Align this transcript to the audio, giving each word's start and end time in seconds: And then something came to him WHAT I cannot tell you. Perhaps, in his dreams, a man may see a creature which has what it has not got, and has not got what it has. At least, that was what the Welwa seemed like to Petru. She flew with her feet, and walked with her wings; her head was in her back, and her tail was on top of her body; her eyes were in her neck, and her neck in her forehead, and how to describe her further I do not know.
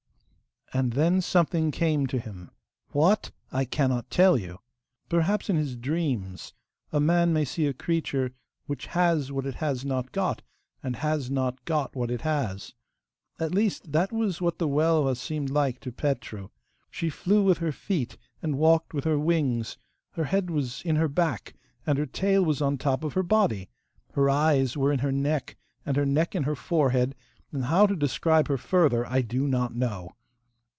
And 0.73 0.93
then 0.93 1.19
something 1.19 1.69
came 1.69 2.07
to 2.07 2.17
him 2.17 2.49
WHAT 2.93 3.31
I 3.51 3.65
cannot 3.65 4.09
tell 4.09 4.37
you. 4.37 4.59
Perhaps, 5.09 5.49
in 5.49 5.57
his 5.57 5.75
dreams, 5.75 6.53
a 6.93 6.99
man 7.01 7.33
may 7.33 7.43
see 7.43 7.67
a 7.67 7.73
creature 7.73 8.31
which 8.67 8.85
has 8.85 9.33
what 9.33 9.45
it 9.45 9.55
has 9.55 9.83
not 9.83 10.13
got, 10.13 10.43
and 10.81 10.95
has 10.95 11.29
not 11.29 11.65
got 11.65 11.93
what 11.93 12.09
it 12.09 12.21
has. 12.21 12.73
At 13.37 13.53
least, 13.53 13.91
that 13.91 14.13
was 14.13 14.39
what 14.39 14.59
the 14.59 14.67
Welwa 14.69 15.17
seemed 15.17 15.49
like 15.49 15.81
to 15.81 15.91
Petru. 15.91 16.47
She 16.89 17.09
flew 17.09 17.43
with 17.43 17.57
her 17.57 17.73
feet, 17.73 18.15
and 18.41 18.57
walked 18.57 18.93
with 18.93 19.03
her 19.03 19.19
wings; 19.19 19.77
her 20.11 20.23
head 20.23 20.49
was 20.49 20.81
in 20.85 20.95
her 20.95 21.09
back, 21.09 21.53
and 21.85 21.97
her 21.97 22.05
tail 22.05 22.45
was 22.45 22.61
on 22.61 22.77
top 22.77 23.03
of 23.03 23.11
her 23.11 23.23
body; 23.23 23.67
her 24.13 24.29
eyes 24.29 24.77
were 24.77 24.93
in 24.93 24.99
her 24.99 25.11
neck, 25.11 25.57
and 25.85 25.97
her 25.97 26.05
neck 26.05 26.33
in 26.33 26.43
her 26.43 26.55
forehead, 26.55 27.13
and 27.51 27.65
how 27.65 27.85
to 27.85 27.93
describe 27.93 28.47
her 28.47 28.57
further 28.57 29.05
I 29.05 29.21
do 29.21 29.49
not 29.49 29.75
know. 29.75 30.15